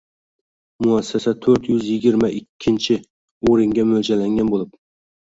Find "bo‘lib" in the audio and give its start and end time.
4.55-4.73